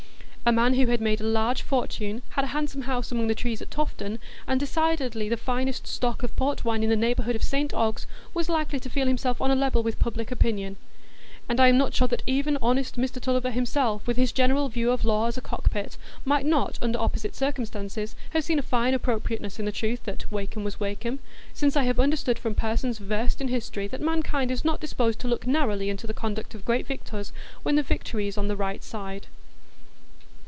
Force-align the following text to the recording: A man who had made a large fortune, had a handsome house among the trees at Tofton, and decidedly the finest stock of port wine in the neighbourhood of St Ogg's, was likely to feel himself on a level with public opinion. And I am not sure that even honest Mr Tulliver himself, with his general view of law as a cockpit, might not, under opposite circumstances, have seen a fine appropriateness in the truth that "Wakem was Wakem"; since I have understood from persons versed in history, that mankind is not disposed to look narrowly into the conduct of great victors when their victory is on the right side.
A 0.43 0.51
man 0.53 0.73
who 0.73 0.87
had 0.87 0.99
made 0.99 1.21
a 1.21 1.25
large 1.25 1.61
fortune, 1.61 2.23
had 2.31 2.43
a 2.43 2.47
handsome 2.49 2.81
house 2.81 3.11
among 3.11 3.27
the 3.27 3.35
trees 3.35 3.61
at 3.61 3.69
Tofton, 3.71 4.17
and 4.47 4.59
decidedly 4.59 5.29
the 5.29 5.37
finest 5.37 5.85
stock 5.87 6.23
of 6.23 6.35
port 6.35 6.65
wine 6.65 6.81
in 6.83 6.89
the 6.89 6.95
neighbourhood 6.95 7.35
of 7.37 7.43
St 7.43 7.73
Ogg's, 7.75 8.07
was 8.33 8.49
likely 8.49 8.79
to 8.79 8.89
feel 8.89 9.05
himself 9.07 9.39
on 9.39 9.51
a 9.51 9.55
level 9.55 9.81
with 9.83 9.99
public 9.99 10.29
opinion. 10.31 10.75
And 11.47 11.59
I 11.59 11.67
am 11.67 11.77
not 11.77 11.93
sure 11.93 12.07
that 12.07 12.23
even 12.25 12.57
honest 12.61 12.97
Mr 12.97 13.21
Tulliver 13.21 13.51
himself, 13.51 14.05
with 14.07 14.17
his 14.17 14.31
general 14.31 14.67
view 14.67 14.91
of 14.91 15.05
law 15.05 15.27
as 15.27 15.37
a 15.37 15.41
cockpit, 15.41 15.95
might 16.25 16.45
not, 16.45 16.79
under 16.81 16.99
opposite 16.99 17.35
circumstances, 17.35 18.15
have 18.31 18.43
seen 18.43 18.59
a 18.59 18.63
fine 18.63 18.95
appropriateness 18.95 19.59
in 19.59 19.65
the 19.65 19.71
truth 19.71 20.03
that 20.03 20.29
"Wakem 20.31 20.63
was 20.63 20.79
Wakem"; 20.79 21.19
since 21.53 21.77
I 21.77 21.83
have 21.83 21.99
understood 21.99 22.39
from 22.39 22.55
persons 22.55 22.97
versed 22.97 23.39
in 23.41 23.47
history, 23.49 23.87
that 23.87 24.01
mankind 24.01 24.49
is 24.49 24.65
not 24.65 24.81
disposed 24.81 25.19
to 25.19 25.27
look 25.29 25.45
narrowly 25.47 25.89
into 25.89 26.07
the 26.07 26.15
conduct 26.17 26.55
of 26.55 26.65
great 26.65 26.87
victors 26.87 27.31
when 27.63 27.75
their 27.75 27.83
victory 27.83 28.27
is 28.27 28.39
on 28.39 28.47
the 28.49 28.57
right 28.57 28.83
side. 28.83 29.27